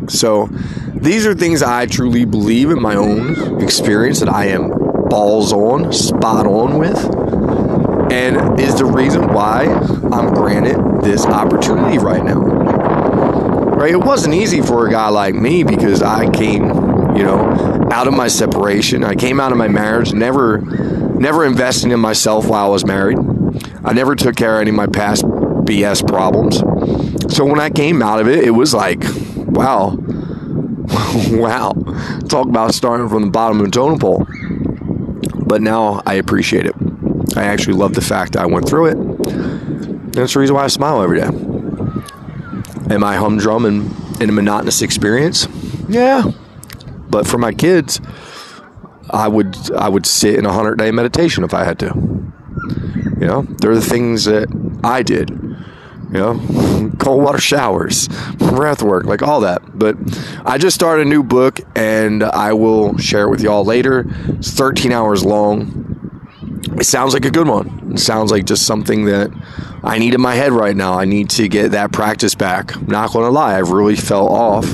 So, 0.09 0.49
these 0.93 1.25
are 1.25 1.37
things 1.37 1.63
I 1.63 1.87
truly 1.87 2.25
believe 2.25 2.71
in 2.71 2.83
my 2.83 2.97
own 2.97 3.63
experience 3.63 4.19
that 4.19 4.29
I 4.29 4.47
am 4.47 4.71
balls 5.09 5.53
on, 5.53 5.93
spot 5.93 6.49
on 6.49 6.79
with, 6.79 6.99
and 8.11 8.59
is 8.59 8.75
the 8.75 8.85
reason 8.85 9.33
why 9.33 9.67
I'm 10.13 10.35
granted 10.35 11.05
this 11.05 11.25
opportunity 11.27 11.99
right 11.99 12.25
now. 12.25 12.66
Right? 13.77 13.93
It 13.93 14.03
wasn't 14.03 14.35
easy 14.35 14.63
for 14.63 14.87
a 14.87 14.91
guy 14.91 15.09
like 15.09 15.35
me 15.35 15.63
because 15.63 16.03
I 16.03 16.31
came, 16.31 16.65
you 17.17 17.23
know, 17.23 17.89
out 17.93 18.09
of 18.09 18.15
my 18.15 18.29
separation. 18.29 19.05
I 19.05 19.15
came 19.15 19.39
out 19.39 19.53
of 19.53 19.59
my 19.59 19.69
marriage, 19.69 20.13
never 20.13 20.59
never 20.59 21.45
investing 21.45 21.93
in 21.93 22.01
myself 22.01 22.49
while 22.49 22.67
I 22.67 22.69
was 22.69 22.85
married. 22.85 23.19
I 23.85 23.93
never 23.93 24.15
took 24.15 24.37
care 24.37 24.57
of 24.57 24.63
any 24.63 24.71
of 24.71 24.77
my 24.77 24.87
past 24.87 25.25
BS 25.25 26.07
problems. 26.07 26.59
So 27.35 27.45
when 27.45 27.61
I 27.61 27.71
came 27.71 28.03
out 28.03 28.21
of 28.21 28.29
it, 28.29 28.45
it 28.45 28.51
was 28.51 28.75
like, 28.75 29.03
wow. 29.37 29.97
wow. 31.31 31.73
Talk 32.29 32.49
about 32.49 32.75
starting 32.75 33.09
from 33.09 33.25
the 33.25 33.31
bottom 33.31 33.61
of 33.61 33.67
the 33.67 33.71
totem 33.71 33.99
pole 33.99 34.27
but 35.47 35.63
now 35.63 36.03
I 36.05 36.15
appreciate 36.15 36.67
it. 36.67 36.75
I 37.37 37.45
actually 37.45 37.75
love 37.75 37.95
the 37.95 38.01
fact 38.01 38.33
that 38.33 38.43
I 38.43 38.47
went 38.47 38.69
through 38.69 38.87
it. 38.87 40.13
That's 40.13 40.35
the 40.35 40.41
reason 40.41 40.57
why 40.57 40.65
I 40.65 40.67
smile 40.67 41.03
every 41.03 41.21
day. 41.21 41.46
Am 42.91 43.03
I 43.03 43.17
humdrum 43.17 43.65
and 43.65 44.23
in 44.23 44.29
a 44.29 44.33
monotonous 44.33 44.83
experience? 44.83 45.49
Yeah. 45.89 46.31
But 47.09 47.27
for 47.27 47.39
my 47.39 47.53
kids, 47.53 48.01
I 49.11 49.29
would 49.29 49.57
I 49.73 49.89
would 49.89 50.07
sit 50.07 50.37
in 50.37 50.47
a 50.47 50.53
hundred 50.53 50.77
day 50.77 50.91
meditation 50.91 51.45
if 51.45 51.55
I 51.55 51.65
had 51.65 51.79
to. 51.81 51.87
You 53.19 53.27
know, 53.27 53.43
they're 53.43 53.75
the 53.75 53.81
things 53.81 54.25
that 54.25 54.49
I 54.85 55.03
did. 55.03 55.31
You 55.31 56.13
know, 56.13 56.93
cold 56.99 57.23
water 57.23 57.39
showers, 57.39 58.09
breath 58.39 58.83
work, 58.83 59.05
like 59.05 59.23
all 59.23 59.41
that. 59.41 59.63
But 59.77 59.97
I 60.45 60.59
just 60.59 60.75
started 60.75 61.07
a 61.07 61.11
new 61.11 61.23
book 61.23 61.61
and 61.75 62.23
I 62.23 62.53
will 62.53 62.97
share 62.99 63.25
it 63.25 63.31
with 63.31 63.41
y'all 63.41 63.65
later. 63.65 64.05
It's 64.29 64.53
13 64.53 64.93
hours 64.93 65.25
long. 65.25 65.83
It 66.79 66.85
sounds 66.85 67.15
like 67.15 67.25
a 67.25 67.31
good 67.31 67.49
one. 67.49 67.93
It 67.95 67.99
sounds 67.99 68.31
like 68.31 68.45
just 68.45 68.67
something 68.67 69.07
that 69.07 69.31
I 69.87 69.99
need 69.99 70.15
in 70.15 70.21
my 70.21 70.35
head 70.35 70.53
right 70.53 70.77
now. 70.77 70.99
I 70.99 71.05
need 71.05 71.31
to 71.31 71.49
get 71.49 71.71
that 71.71 71.93
practice 71.93 72.35
back. 72.35 72.75
I'm 72.75 72.87
not 72.87 73.13
going 73.13 73.25
to 73.25 73.31
lie, 73.31 73.59
I've 73.59 73.71
really 73.71 73.97
fell 73.97 74.29
off 74.29 74.67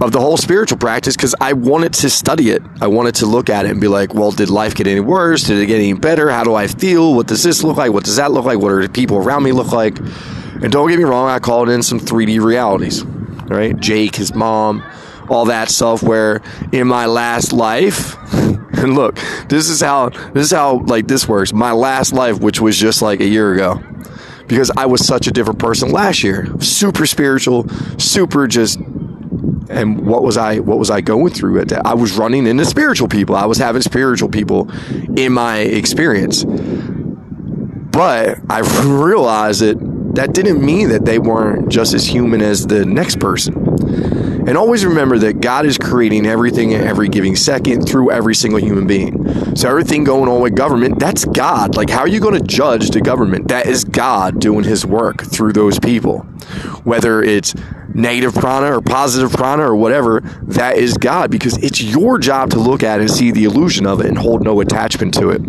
of 0.00 0.12
the 0.12 0.20
whole 0.20 0.36
spiritual 0.36 0.78
practice 0.78 1.16
because 1.16 1.34
I 1.40 1.54
wanted 1.54 1.94
to 1.94 2.10
study 2.10 2.50
it. 2.50 2.62
I 2.80 2.86
wanted 2.86 3.16
to 3.16 3.26
look 3.26 3.48
at 3.48 3.64
it 3.64 3.70
and 3.70 3.80
be 3.80 3.88
like, 3.88 4.14
well, 4.14 4.30
did 4.30 4.50
life 4.50 4.74
get 4.74 4.86
any 4.86 5.00
worse? 5.00 5.44
Did 5.44 5.58
it 5.58 5.66
get 5.66 5.76
any 5.76 5.94
better? 5.94 6.30
How 6.30 6.44
do 6.44 6.54
I 6.54 6.66
feel? 6.66 7.14
What 7.14 7.26
does 7.26 7.42
this 7.42 7.64
look 7.64 7.78
like? 7.78 7.92
What 7.92 8.04
does 8.04 8.16
that 8.16 8.30
look 8.30 8.44
like? 8.44 8.58
What 8.58 8.72
are 8.72 8.82
the 8.82 8.88
people 8.88 9.16
around 9.16 9.42
me 9.42 9.52
look 9.52 9.72
like? 9.72 9.98
And 9.98 10.70
don't 10.70 10.88
get 10.88 10.98
me 10.98 11.04
wrong, 11.04 11.28
I 11.28 11.38
called 11.38 11.68
in 11.68 11.82
some 11.82 11.98
3D 11.98 12.40
realities, 12.40 13.04
right? 13.04 13.78
Jake, 13.78 14.16
his 14.16 14.34
mom, 14.34 14.82
all 15.28 15.46
that 15.46 15.68
stuff. 15.68 16.02
Where 16.02 16.42
in 16.72 16.86
my 16.86 17.06
last 17.06 17.52
life, 17.52 18.16
and 18.34 18.94
look, 18.94 19.18
this 19.48 19.68
is 19.68 19.80
how 19.80 20.10
this 20.10 20.46
is 20.46 20.52
how 20.52 20.78
like 20.86 21.08
this 21.08 21.28
works. 21.28 21.52
My 21.52 21.72
last 21.72 22.12
life, 22.12 22.40
which 22.40 22.60
was 22.60 22.78
just 22.78 23.02
like 23.02 23.20
a 23.20 23.26
year 23.26 23.52
ago, 23.52 23.82
because 24.46 24.70
I 24.76 24.86
was 24.86 25.06
such 25.06 25.26
a 25.26 25.30
different 25.30 25.58
person 25.58 25.90
last 25.90 26.22
year. 26.22 26.46
Super 26.60 27.06
spiritual, 27.06 27.68
super 27.98 28.46
just 28.46 28.78
and 29.68 30.06
what 30.06 30.22
was 30.22 30.36
I 30.36 30.58
what 30.60 30.78
was 30.78 30.90
I 30.90 31.00
going 31.00 31.32
through 31.32 31.60
at 31.60 31.68
that? 31.68 31.86
I 31.86 31.94
was 31.94 32.16
running 32.16 32.46
into 32.46 32.64
spiritual 32.64 33.08
people. 33.08 33.36
I 33.36 33.46
was 33.46 33.58
having 33.58 33.82
spiritual 33.82 34.28
people 34.28 34.70
in 35.16 35.32
my 35.32 35.58
experience. 35.58 36.44
But 36.44 38.38
I 38.50 38.60
realized 38.84 39.62
that 39.62 39.78
that 40.16 40.32
didn't 40.32 40.64
mean 40.64 40.90
that 40.90 41.04
they 41.04 41.18
weren't 41.18 41.68
just 41.68 41.94
as 41.94 42.06
human 42.06 42.42
as 42.42 42.66
the 42.66 42.84
next 42.84 43.20
person. 43.20 43.54
And 44.48 44.56
always 44.56 44.84
remember 44.84 45.18
that 45.18 45.40
God 45.40 45.66
is 45.66 45.76
creating 45.76 46.24
everything 46.24 46.70
in 46.70 46.82
every 46.82 47.08
giving 47.08 47.34
second 47.34 47.86
through 47.88 48.12
every 48.12 48.34
single 48.34 48.60
human 48.60 48.86
being. 48.86 49.56
So 49.56 49.68
everything 49.68 50.04
going 50.04 50.30
on 50.30 50.40
with 50.40 50.54
government, 50.54 51.00
that's 51.00 51.24
God. 51.24 51.74
Like 51.74 51.90
how 51.90 52.00
are 52.00 52.08
you 52.08 52.20
going 52.20 52.34
to 52.34 52.46
judge 52.46 52.90
the 52.90 53.00
government? 53.00 53.48
That 53.48 53.66
is 53.66 53.84
God 53.96 54.40
doing 54.40 54.62
his 54.62 54.84
work 54.84 55.22
through 55.22 55.54
those 55.54 55.78
people. 55.78 56.18
Whether 56.84 57.22
it's 57.22 57.54
negative 57.94 58.34
prana 58.34 58.76
or 58.76 58.82
positive 58.82 59.32
prana 59.32 59.62
or 59.62 59.74
whatever, 59.74 60.20
that 60.42 60.76
is 60.76 60.98
God 60.98 61.30
because 61.30 61.56
it's 61.58 61.80
your 61.80 62.18
job 62.18 62.50
to 62.50 62.58
look 62.58 62.82
at 62.82 63.00
and 63.00 63.10
see 63.10 63.30
the 63.30 63.44
illusion 63.44 63.86
of 63.86 64.00
it 64.00 64.06
and 64.06 64.18
hold 64.18 64.44
no 64.44 64.60
attachment 64.60 65.14
to 65.14 65.30
it. 65.30 65.40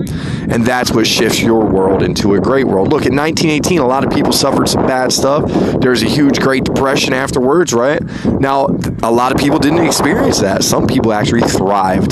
And 0.50 0.66
that's 0.66 0.92
what 0.92 1.06
shifts 1.06 1.42
your 1.42 1.66
world 1.66 2.02
into 2.02 2.36
a 2.36 2.40
great 2.40 2.66
world. 2.66 2.88
Look, 2.88 3.06
in 3.06 3.16
1918, 3.18 3.80
a 3.80 3.86
lot 3.86 4.06
of 4.06 4.12
people 4.14 4.32
suffered 4.32 4.70
some 4.70 4.88
bad 4.88 5.12
stuff. 5.12 5.44
There's 5.82 6.02
a 6.02 6.08
huge 6.08 6.40
Great 6.40 6.64
Depression 6.64 7.14
afterwards, 7.14 7.74
right? 7.74 8.02
Now, 8.40 8.68
a 9.04 9.12
lot 9.12 9.34
of 9.34 9.38
people 9.38 9.60
didn't 9.60 9.86
experience 9.86 10.40
that. 10.40 10.64
Some 10.64 10.88
people 10.88 11.12
actually 11.12 11.42
thrived. 11.42 12.12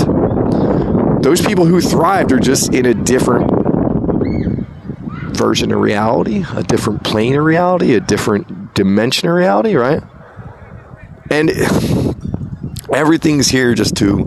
Those 1.24 1.42
people 1.42 1.66
who 1.66 1.80
thrived 1.80 2.34
are 2.34 2.40
just 2.40 2.74
in 2.74 2.86
a 2.86 2.94
different 2.94 3.50
version 5.36 5.72
of 5.72 5.80
reality, 5.80 6.44
a 6.56 6.64
different 6.64 7.04
plane 7.04 7.36
of 7.36 7.44
reality, 7.44 7.94
a 7.94 8.00
different 8.00 8.74
dimension 8.74 9.30
of 9.30 9.36
reality, 9.36 9.76
right? 9.76 10.02
And 11.30 11.50
everything's 12.94 13.48
here 13.48 13.74
just 13.74 13.96
to 13.98 14.26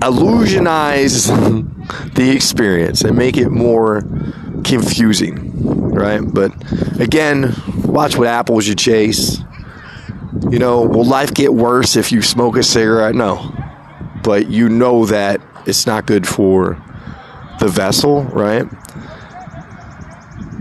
illusionize 0.00 1.28
the 2.14 2.30
experience 2.30 3.02
and 3.02 3.16
make 3.16 3.36
it 3.36 3.50
more 3.50 4.02
confusing, 4.64 5.92
right? 5.92 6.20
But 6.22 6.52
again, 7.00 7.54
watch 7.84 8.16
what 8.16 8.28
apples 8.28 8.66
you 8.66 8.74
chase. 8.74 9.40
You 10.50 10.58
know, 10.58 10.82
will 10.82 11.04
life 11.04 11.34
get 11.34 11.52
worse 11.52 11.96
if 11.96 12.12
you 12.12 12.22
smoke 12.22 12.56
a 12.56 12.62
cigarette? 12.62 13.14
No. 13.14 13.54
But 14.22 14.48
you 14.48 14.68
know 14.68 15.06
that 15.06 15.40
it's 15.66 15.86
not 15.86 16.06
good 16.06 16.26
for 16.26 16.82
the 17.58 17.68
vessel, 17.68 18.24
right? 18.24 18.64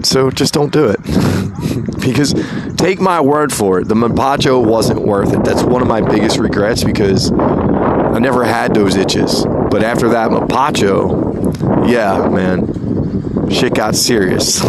So 0.05 0.29
just 0.31 0.53
don't 0.53 0.71
do 0.71 0.87
it. 0.87 0.99
because 1.99 2.33
take 2.75 2.99
my 2.99 3.21
word 3.21 3.51
for 3.51 3.79
it, 3.79 3.87
the 3.87 3.95
Mapacho 3.95 4.65
wasn't 4.65 5.01
worth 5.01 5.33
it. 5.33 5.43
That's 5.43 5.63
one 5.63 5.81
of 5.81 5.87
my 5.87 6.01
biggest 6.01 6.37
regrets 6.37 6.83
because 6.83 7.31
I 7.31 8.19
never 8.19 8.43
had 8.43 8.73
those 8.73 8.95
itches. 8.95 9.45
But 9.45 9.83
after 9.83 10.09
that 10.09 10.31
Mapacho, 10.31 11.89
yeah, 11.89 12.27
man, 12.29 13.49
shit 13.49 13.73
got 13.73 13.95
serious. 13.95 14.61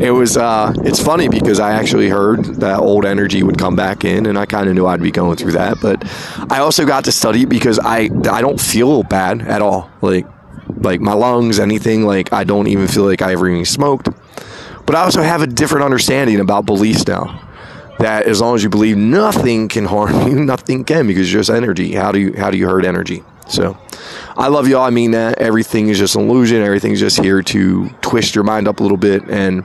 it 0.00 0.12
was 0.14 0.36
uh, 0.36 0.72
it's 0.78 1.02
funny 1.02 1.28
because 1.28 1.60
I 1.60 1.72
actually 1.72 2.08
heard 2.08 2.44
that 2.56 2.78
old 2.78 3.04
energy 3.04 3.42
would 3.42 3.58
come 3.58 3.76
back 3.76 4.04
in 4.04 4.26
and 4.26 4.38
I 4.38 4.46
kind 4.46 4.68
of 4.68 4.74
knew 4.74 4.86
I'd 4.86 5.02
be 5.02 5.10
going 5.10 5.36
through 5.36 5.52
that, 5.52 5.78
but 5.80 6.04
I 6.50 6.58
also 6.58 6.86
got 6.86 7.04
to 7.04 7.12
study 7.12 7.44
because 7.44 7.78
I 7.78 8.10
I 8.30 8.40
don't 8.40 8.60
feel 8.60 9.02
bad 9.02 9.42
at 9.42 9.62
all. 9.62 9.90
Like 10.00 10.26
like 10.86 11.00
my 11.00 11.12
lungs, 11.12 11.58
anything. 11.58 12.06
Like 12.06 12.32
I 12.32 12.44
don't 12.44 12.68
even 12.68 12.88
feel 12.88 13.04
like 13.04 13.20
I 13.20 13.32
ever 13.32 13.50
even 13.50 13.66
smoked. 13.66 14.08
But 14.86 14.94
I 14.94 15.02
also 15.02 15.20
have 15.20 15.42
a 15.42 15.46
different 15.46 15.84
understanding 15.84 16.40
about 16.40 16.64
beliefs 16.64 17.06
now. 17.06 17.42
That 17.98 18.26
as 18.26 18.40
long 18.40 18.54
as 18.54 18.62
you 18.62 18.68
believe 18.68 18.96
nothing 18.96 19.68
can 19.68 19.84
harm 19.84 20.28
you, 20.28 20.44
nothing 20.44 20.84
can 20.84 21.06
because 21.06 21.30
you're 21.30 21.40
just 21.40 21.50
energy. 21.50 21.92
How 21.92 22.12
do 22.12 22.20
you 22.20 22.34
how 22.38 22.50
do 22.50 22.56
you 22.56 22.66
hurt 22.66 22.86
energy? 22.86 23.22
So 23.48 23.78
I 24.36 24.48
love 24.48 24.68
y'all. 24.68 24.82
I 24.82 24.90
mean 24.90 25.12
that 25.12 25.38
everything 25.38 25.88
is 25.88 25.98
just 25.98 26.16
an 26.16 26.22
illusion. 26.22 26.62
Everything's 26.62 27.00
just 27.00 27.20
here 27.20 27.42
to 27.42 27.88
twist 28.00 28.34
your 28.34 28.44
mind 28.44 28.68
up 28.68 28.80
a 28.80 28.82
little 28.82 28.98
bit 28.98 29.28
and 29.28 29.64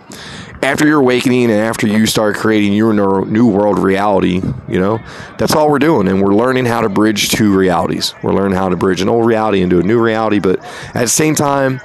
after 0.64 0.88
your 0.88 1.00
awakening 1.00 1.46
and 1.46 1.60
after 1.60 1.88
you 1.88 2.06
start 2.06 2.36
creating 2.36 2.74
your 2.74 2.94
new 3.26 3.48
world 3.48 3.80
reality, 3.80 4.42
you 4.68 4.80
know, 4.80 5.00
that's 5.38 5.56
all 5.56 5.70
we're 5.70 5.80
doing. 5.80 6.08
And 6.08 6.22
we're 6.22 6.36
learning 6.36 6.66
how 6.66 6.82
to 6.82 6.90
bridge 6.90 7.30
two 7.30 7.56
realities. 7.56 8.14
We're 8.22 8.34
learning 8.34 8.58
how 8.58 8.70
to 8.70 8.76
bridge 8.76 9.02
an 9.02 9.10
old 9.10 9.26
reality 9.26 9.62
into 9.62 9.80
a 9.80 9.84
new 9.84 10.00
reality. 10.00 10.40
But 10.40 10.60
at 10.90 11.02
the 11.02 11.08
same 11.08 11.36
time, 11.36 11.82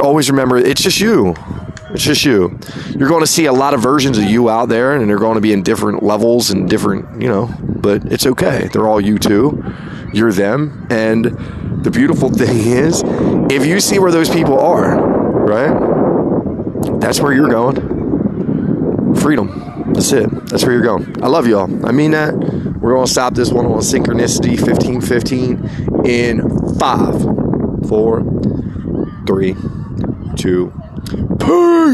always 0.00 0.30
remember 0.30 0.56
it's 0.56 0.82
just 0.82 1.00
you. 1.00 1.34
It's 1.90 2.02
just 2.02 2.24
you. 2.24 2.58
You're 2.90 3.08
going 3.08 3.20
to 3.20 3.26
see 3.26 3.46
a 3.46 3.52
lot 3.52 3.74
of 3.74 3.80
versions 3.80 4.18
of 4.18 4.24
you 4.24 4.50
out 4.50 4.68
there, 4.68 4.94
and 4.94 5.08
they're 5.08 5.18
going 5.18 5.36
to 5.36 5.40
be 5.40 5.52
in 5.52 5.62
different 5.62 6.02
levels 6.02 6.50
and 6.50 6.68
different, 6.68 7.22
you 7.22 7.28
know, 7.28 7.54
but 7.60 8.04
it's 8.10 8.26
okay. 8.26 8.68
They're 8.72 8.88
all 8.88 9.00
you 9.00 9.18
too. 9.18 9.62
You're 10.12 10.32
them. 10.32 10.86
And 10.90 11.24
the 11.84 11.90
beautiful 11.90 12.30
thing 12.30 12.56
is, 12.66 13.02
if 13.50 13.66
you 13.66 13.78
see 13.80 13.98
where 13.98 14.10
those 14.10 14.30
people 14.30 14.58
are, 14.58 14.98
right? 14.98 15.94
that's 17.00 17.20
where 17.20 17.32
you're 17.32 17.48
going. 17.48 17.93
Freedom. 19.20 19.92
That's 19.92 20.12
it. 20.12 20.30
That's 20.46 20.64
where 20.64 20.72
you're 20.72 20.82
going. 20.82 21.22
I 21.22 21.28
love 21.28 21.46
y'all. 21.46 21.86
I 21.86 21.92
mean 21.92 22.12
that. 22.12 22.34
We're 22.34 22.92
going 22.92 23.06
to 23.06 23.10
stop 23.10 23.34
this 23.34 23.50
one 23.50 23.66
on 23.66 23.78
synchronicity 23.78 24.60
1515 24.60 26.04
in 26.06 26.76
five, 26.78 27.20
four, 27.88 28.22
three, 29.26 29.54
two, 30.36 30.72
peace. 31.38 31.84